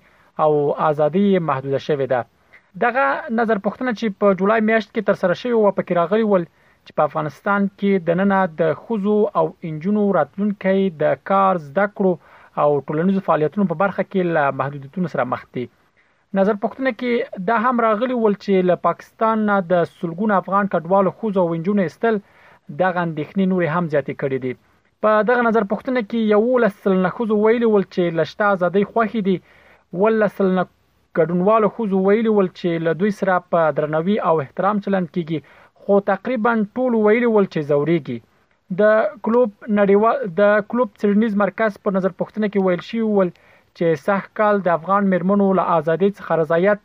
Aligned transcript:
او 0.46 0.50
ازادي 0.88 1.24
محدوده 1.50 1.80
شوې 1.86 2.06
ده 2.12 2.20
دغه 2.86 3.06
نظر 3.42 3.60
پوښتنه 3.66 3.94
چې 4.00 4.16
په 4.22 4.38
جولای 4.40 4.64
میاشت 4.70 4.90
کې 4.92 5.06
تر 5.10 5.20
سره 5.22 5.36
شوې 5.42 5.62
و 5.62 5.74
په 5.78 5.82
کې 5.86 5.98
راغلي 6.00 6.26
ول 6.32 6.46
چې 6.50 6.92
په 6.96 7.08
افغانستان 7.12 7.68
کې 7.68 8.08
د 8.10 8.18
نننه 8.22 8.40
د 8.62 8.72
خزو 8.82 9.16
او 9.42 9.46
انجنونو 9.70 10.08
راتلونکي 10.18 10.76
د 11.04 11.14
کار 11.32 11.62
زده 11.68 11.86
کړو 11.94 12.58
او 12.66 12.70
ټولنیزو 12.88 13.24
فعالیتونو 13.30 13.70
په 13.74 13.82
برخه 13.84 14.06
کې 14.10 14.36
له 14.38 14.56
محدودیتونو 14.62 15.12
سره 15.14 15.28
مخ 15.36 15.46
دي 15.58 15.66
نظر 16.38 16.56
پښتنه 16.60 16.90
کې 17.00 17.40
دا 17.48 17.56
هم 17.62 17.80
راغلی 17.84 18.14
ول 18.18 18.34
چې 18.44 18.68
له 18.70 18.76
پاکستان 18.86 19.40
نه 19.48 19.56
د 19.72 19.82
سلګون 19.96 20.30
افغان 20.36 20.70
کډوالو 20.74 21.10
خوځو 21.16 21.42
وینجونې 21.50 21.90
استل 21.90 22.16
د 22.78 22.94
غندښنې 22.96 23.48
نور 23.50 23.64
هم 23.72 23.90
زیاتې 23.94 24.14
کړې 24.22 24.38
دي 24.44 24.52
په 25.06 25.26
دغه 25.32 25.42
نظر 25.48 25.66
پښتنه 25.72 26.04
کې 26.06 26.30
یو 26.34 26.62
لسل 26.64 26.94
نه 27.06 27.10
خوځو 27.18 27.38
ویلی 27.44 27.68
ول 27.74 27.84
چې 27.94 28.16
لشته 28.20 28.48
ازادي 28.56 28.84
خوخي 28.92 29.22
دي 29.28 29.36
ول 30.04 30.18
لسل 30.24 30.48
نه 30.60 30.64
کډونوالو 31.16 31.68
خوځو 31.74 31.98
ویلی 32.08 32.32
ول 32.36 32.50
چې 32.60 32.84
له 32.88 32.92
دوی 33.04 33.12
سره 33.20 33.36
په 33.54 33.76
درنوي 33.80 34.16
او 34.30 34.34
احترام 34.46 34.82
چلند 34.86 35.12
کیږي 35.14 35.56
خو 35.82 36.00
تقریبا 36.14 36.56
ټول 36.76 37.00
ویلی 37.06 37.32
ول 37.34 37.50
چې 37.52 37.70
زوريږي 37.72 38.78
د 38.82 39.22
کلوب 39.28 39.50
نړیوال 39.68 40.36
د 40.42 40.68
کلوب 40.72 40.98
سرنیز 41.04 41.38
مرکز 41.46 41.80
په 41.86 41.98
نظر 42.00 42.18
پښتنه 42.20 42.52
کې 42.54 42.68
ویل 42.68 42.86
شي 42.90 43.06
ول 43.08 43.32
چې 43.36 43.50
چې 43.78 44.00
سح 44.06 44.24
کال 44.38 44.58
د 44.64 44.68
افغان 44.78 45.06
مرمنو 45.12 45.44
له 45.58 45.62
ازادي 45.76 46.08
څخه 46.16 46.36
رضایت 46.42 46.80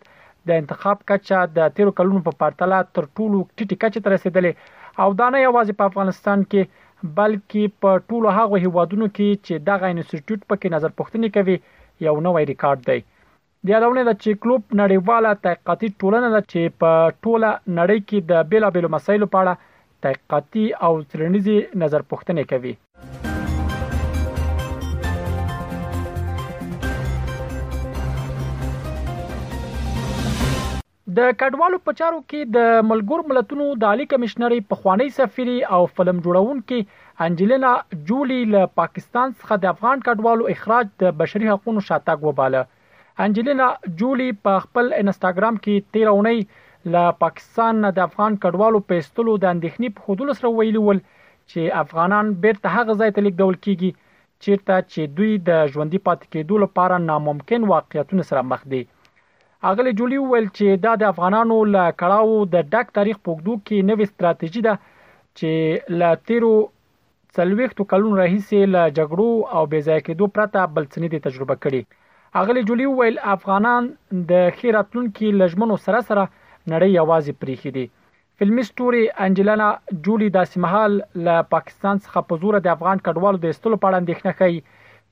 د 0.52 0.60
انتخاب 0.62 1.00
کچه 1.12 1.40
د 1.58 1.72
تیر 1.80 1.90
کلونو 2.00 2.22
په 2.28 2.34
پرتله 2.44 2.78
تر 3.00 3.08
ټولو 3.18 3.42
ټیټه 3.58 3.80
کچه 3.84 4.04
ته 4.06 4.14
رسیدلې 4.16 5.04
او 5.06 5.10
دا 5.22 5.28
نه 5.36 5.42
یوازې 5.48 5.74
په 5.82 5.90
افغانستان 5.92 6.46
کې 6.52 7.12
بلکې 7.20 7.64
په 7.82 7.98
ټولو 8.10 8.36
هغه 8.38 8.62
هیوادونو 8.66 9.10
کې 9.16 9.44
چې 9.46 9.68
دغه 9.70 9.86
انسټیټیوټ 9.96 10.48
پکې 10.52 10.74
نظر 10.76 10.96
پوښتنه 11.02 11.34
کوي 11.38 11.56
یو 12.08 12.16
نوې 12.28 12.48
ریکارډ 12.52 12.90
دی 12.90 13.00
د 13.66 13.74
یادونه 13.74 14.02
د 14.10 14.18
چیکلوب 14.24 14.62
نړیواله 14.82 15.36
تحقیقاتي 15.46 15.90
ټولنه 16.02 16.30
ده 16.36 16.42
چې 16.52 16.80
په 16.82 16.92
ټوله 17.24 17.50
نړۍ 17.80 18.00
کې 18.08 18.18
د 18.32 18.50
بیلابېلو 18.54 18.94
مسایلو 18.98 19.32
په 19.36 19.40
اړه 19.46 20.04
تحقیقاتي 20.06 20.66
او 20.88 20.92
څرنډیزي 21.10 21.58
نظر 21.84 22.10
پوښتنه 22.12 22.50
کوي 22.52 22.74
د 31.18 31.26
کډوالو 31.42 31.78
په 31.88 31.94
چارو 32.00 32.18
کې 32.30 32.40
د 32.56 32.80
ملګر 32.88 33.22
ملتونو 33.30 33.66
د 33.82 33.84
عالی 33.92 34.06
کمشنري 34.14 34.58
پخوانی 34.72 35.08
سفیر 35.18 35.50
او 35.76 35.80
فلم 36.00 36.18
جوړونکې 36.26 37.20
انجلینا 37.28 37.72
جولی 38.10 38.40
له 38.56 38.62
پاکستان 38.82 39.34
څخه 39.40 39.64
د 39.64 39.70
افغان 39.72 40.04
کډوالو 40.08 40.50
اخراج 40.56 40.90
د 41.04 41.16
بشري 41.22 41.50
حقوقو 41.54 41.84
شاتګ 41.88 42.28
وباله 42.28 42.62
انجلینا 43.28 43.70
جولی 44.04 44.28
په 44.50 44.62
خپل 44.66 44.92
انستګرام 45.00 45.60
کې 45.64 45.88
13 45.98 46.12
اونۍ 46.16 46.94
له 46.98 47.06
پاکستان 47.24 47.82
نه 47.88 47.94
د 48.00 48.06
افغان 48.10 48.38
کډوالو 48.46 48.84
پیستلو 48.92 49.38
د 49.44 49.50
اندېښنې 49.56 50.00
په 50.00 50.10
خودلو 50.10 50.38
سره 50.42 50.54
ویلي 50.60 50.84
ول 50.90 51.02
چې 51.14 51.80
افغانان 51.84 52.34
بیرته 52.48 52.76
هغه 52.78 52.98
ځای 53.02 53.16
ته 53.18 53.28
لیکدول 53.30 53.60
کیږي 53.68 54.46
چیرته 54.46 54.76
چې 54.92 55.16
دوی 55.20 55.44
د 55.52 55.74
ژوندۍ 55.74 56.06
پاتې 56.10 56.26
کېدو 56.36 56.64
لپاره 56.68 57.04
ناممکن 57.12 57.70
واقعیتونه 57.76 58.32
سره 58.34 58.48
مخ 58.54 58.70
دي 58.76 58.84
اغلی 59.66 59.92
جولی 60.00 60.18
ویل 60.18 60.48
چې 60.56 60.80
دا 60.84 60.94
د 61.04 61.06
افغانانو 61.12 61.56
له 61.76 61.84
کړهو 62.00 62.38
د 62.56 62.66
ډاک 62.72 62.88
تاریخ 62.98 63.18
پوګدو 63.28 63.54
کې 63.68 63.78
نوې 63.90 64.06
ستراتیژي 64.12 64.62
ده 64.68 64.74
چې 65.38 65.52
لا 66.02 66.10
تیرو 66.32 66.52
څلويختو 67.38 67.82
کلونو 67.94 68.16
راهیسې 68.22 68.62
له 68.76 68.84
جګړو 68.98 69.32
او 69.56 69.64
بېځای 69.72 70.00
کېدو 70.10 70.26
پرته 70.36 70.62
بل 70.76 70.84
څه 70.92 70.98
نه 71.04 71.08
تجربه 71.26 71.56
کړي 71.64 71.82
اغلی 72.42 72.62
جولی 72.70 72.88
ویل 72.92 73.18
افغانان 73.36 73.84
د 74.32 74.48
خیراتلون 74.60 75.06
کې 75.16 75.28
لجمنو 75.42 75.76
سره 75.86 76.00
سره 76.12 76.24
نړۍ 76.72 76.90
یوازې 77.00 77.34
پریخي 77.46 77.72
دي 77.78 77.86
فلمي 78.40 78.64
ستوري 78.72 79.04
انجلینا 79.26 79.68
جولی 80.06 80.30
داسې 80.38 80.56
محل 80.68 80.94
له 81.28 81.36
پاکستان 81.56 81.96
څخه 82.06 82.20
په 82.32 82.44
زور 82.44 82.56
د 82.62 82.68
افغان 82.78 82.98
کډوالو 83.06 83.38
د 83.44 83.48
استلو 83.56 83.76
په 83.82 83.88
اړه 83.88 84.00
اندېښنه 84.02 84.34
کوي 84.40 84.62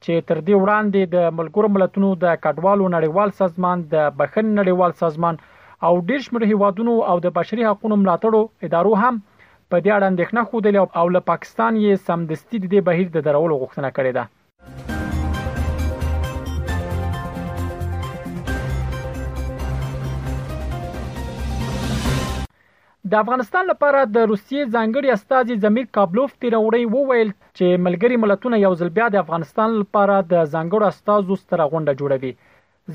چې 0.04 0.24
تر 0.30 0.38
دې 0.48 0.56
وړاندې 0.64 1.02
د 1.16 1.18
ملګرو 1.40 1.68
ملتونو 1.76 2.10
د 2.24 2.26
کډوالو 2.44 2.86
نړیوال 2.96 3.30
سازمان 3.42 3.78
د 3.94 3.96
بخن 4.20 4.46
نړیوال 4.60 4.92
سازمان 5.04 5.36
او 5.88 5.94
ډیرش 6.10 6.26
مر 6.34 6.44
هیوادونو 6.52 6.94
او 7.10 7.18
د 7.26 7.28
بشري 7.38 7.64
حقوقو 7.70 8.02
ملاتړو 8.04 8.42
ادارو 8.66 8.94
هم 9.04 9.16
په 9.72 9.76
دې 9.84 9.92
اړه 9.98 10.10
اندېښنه 10.12 10.42
خوده 10.50 10.70
او 11.00 11.06
له 11.16 11.22
پاکستان 11.32 11.74
یې 11.86 11.94
سمدستي 12.08 12.58
د 12.74 12.76
بهیر 12.88 13.08
د 13.12 13.18
درولو 13.28 13.60
غوښتنه 13.62 13.90
کړې 13.98 14.12
ده 14.18 14.24
د 23.14 23.18
افغانستان 23.24 23.66
لپاره 23.70 23.98
د 24.12 24.24
روسیې 24.30 24.62
ځانګړي 24.76 25.10
استاذي 25.16 25.56
زمیر 25.64 25.84
کابلوف 25.96 26.32
تیروړی 26.44 26.86
وویل 26.94 27.32
چې 27.58 27.82
ملګری 27.88 28.16
ملتونه 28.22 28.60
یو 28.62 28.70
ځل 28.80 28.90
بیا 28.96 29.10
د 29.16 29.18
افغانستان 29.24 29.74
لپاره 29.82 30.14
د 30.30 30.46
ځانګړو 30.54 30.88
استاذو 30.94 31.36
ستره 31.42 31.68
غونډه 31.74 32.00
جوړوي 32.00 32.32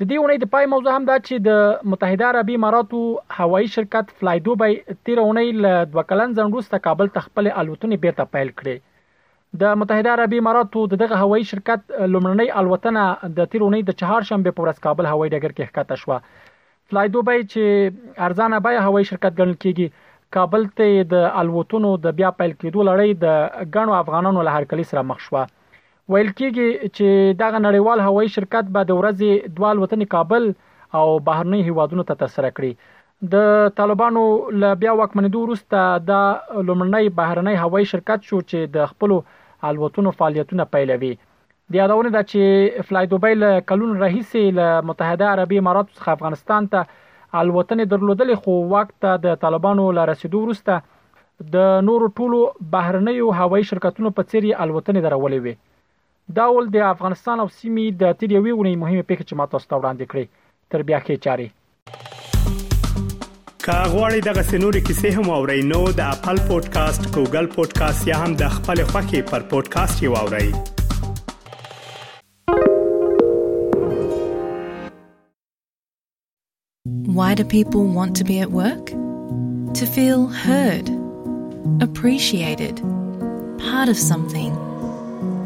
د 0.00 0.04
دې 0.10 0.18
اونۍ 0.18 0.36
د 0.42 0.46
پای 0.52 0.66
موضوع 0.72 0.92
هم 0.96 1.06
دا 1.08 1.14
چې 1.24 1.42
د 1.46 1.88
متحده 1.94 2.26
عربی 2.28 2.54
اماراتو 2.58 3.00
هوایی 3.38 3.66
شرکت 3.72 4.12
فلای 4.20 4.38
دوبی 4.46 4.76
تیر 5.08 5.18
اونۍ 5.24 5.48
ل 5.64 5.74
دوه 5.94 6.04
کلن 6.12 6.32
ځنډوسته 6.38 6.78
کابل 6.86 7.10
ته 7.16 7.24
خپل 7.24 7.48
الوتنې 7.50 8.00
بیرته 8.04 8.26
پیل 8.36 8.52
کړې 8.60 9.58
د 9.64 9.74
متحده 9.82 10.14
عربی 10.14 10.40
اماراتو 10.44 10.84
دغه 10.94 11.18
هوایی 11.24 11.44
شرکت 11.52 11.84
لومړنۍ 11.90 12.48
الوتنه 12.62 13.04
د 13.40 13.50
تیر 13.56 13.66
اونۍ 13.66 13.82
د 13.90 13.98
چهارشنبه 14.04 14.54
په 14.56 14.66
ورځ 14.66 14.84
کابل 14.88 15.10
هوایی 15.12 15.34
ډګر 15.34 15.52
کې 15.58 15.68
ښکته 15.68 16.00
شوه 16.04 16.90
فلای 16.94 17.12
دوبی 17.18 17.38
چې 17.52 18.24
ارزانه 18.28 18.64
بای 18.68 18.82
هوایی 18.86 19.10
شرکت 19.12 19.38
ګڼل 19.40 19.56
کیږي 19.66 20.10
کابل 20.40 20.68
ته 20.80 21.06
د 21.14 21.28
الوتونو 21.44 21.92
د 22.08 22.18
بیا 22.22 22.32
پیل 22.42 22.58
کېدو 22.58 22.90
لړۍ 22.92 23.24
د 23.26 23.78
غنو 23.78 24.00
افغانانو 24.02 24.48
له 24.50 24.58
هرکلی 24.60 24.92
سره 24.94 25.08
مخ 25.14 25.26
شوه 25.30 25.48
ویل 26.12 26.28
کېږي 26.38 26.64
چې 26.96 27.34
دغه 27.40 27.58
نړیوال 27.64 27.98
هوایي 28.04 28.30
شرکت 28.36 28.70
به 28.76 28.86
د 28.86 28.94
ورځې 29.00 29.50
دوال 29.58 29.76
وطن 29.82 30.00
کابل 30.14 30.48
او 31.00 31.04
بهرنی 31.28 31.60
هیوادونو 31.68 32.04
ته 32.08 32.16
تسره 32.22 32.50
کړي 32.56 32.98
د 33.34 33.70
طالبانو 33.80 34.22
ل 34.62 34.70
بیا 34.80 34.94
وکمنیدو 35.02 35.42
وروسته 35.44 35.82
د 36.08 36.64
لومړنی 36.70 37.12
بهرنی 37.20 37.54
هوایي 37.64 37.86
شرکت 37.92 38.26
شو 38.30 38.40
چې 38.50 38.72
د 38.78 38.88
خپل 38.94 39.14
الوتونو 39.70 40.14
فعالیتونه 40.22 40.66
پیلوي 40.74 41.12
د 41.74 41.80
یادونه 41.82 42.12
ده 42.16 42.22
چې 42.32 42.84
فلایدوبای 42.90 43.38
له 43.44 43.52
کلون 43.70 43.94
رئیس 44.08 44.34
له 44.58 44.66
متحده 44.90 45.30
عربی 45.36 45.62
امارات 45.64 45.88
څخه 45.96 46.16
افغانستان 46.18 46.68
ته 46.76 46.84
الوتنې 46.90 47.84
درلودلې 47.86 48.44
خو 48.44 48.58
وخت 48.76 49.08
د 49.30 49.40
طالبانو 49.48 49.86
له 50.00 50.10
رسیدو 50.14 50.42
وروسته 50.44 50.82
د 51.56 51.64
نورو 51.90 52.12
ټولو 52.20 52.42
بهرنیو 52.78 53.34
هوایي 53.42 53.70
شرکتونو 53.74 54.16
په 54.18 54.30
څیر 54.32 54.44
الوتنې 54.44 55.10
درولې 55.10 55.50
وي 55.50 55.56
دا 56.38 56.46
ول 56.54 56.66
د 56.74 56.84
افغانستان 56.94 57.36
او 57.42 57.46
سیمې 57.60 57.86
د 58.00 58.04
تیر 58.18 58.30
یوې 58.38 58.52
ونې 58.54 58.76
مهمه 58.82 59.02
پیښه 59.10 59.24
چې 59.28 59.34
ماته 59.38 59.58
ستو 59.62 59.76
وړاندې 59.80 60.06
کړې 60.10 60.24
تر 60.70 60.82
بیا 60.88 60.98
کې 61.06 61.14
چاري 61.24 61.48
کاغوري 63.66 64.20
دغه 64.28 64.42
سنوري 64.50 64.80
کیسې 64.88 65.08
هم 65.16 65.26
او 65.36 65.40
رینو 65.50 65.80
د 66.00 66.02
خپل 66.16 66.36
پودکاسټ 66.48 67.02
ګوګل 67.16 67.46
پودکاسټ 67.54 68.02
یا 68.10 68.16
هم 68.22 68.32
د 68.40 68.44
خپل 68.56 68.78
خاكي 68.90 69.20
پر 69.32 69.40
پودکاسټ 69.50 69.98
یو 70.06 70.16
اورئ 70.22 70.48
Why 77.20 77.30
do 77.38 77.44
people 77.58 77.86
want 78.00 78.16
to 78.18 78.24
be 78.28 78.34
at 78.42 78.52
work? 78.56 78.90
To 79.78 79.86
feel 79.96 80.20
heard, 80.44 80.90
appreciated, 81.86 82.80
part 83.68 83.88
of 83.94 83.98
something. 84.08 84.54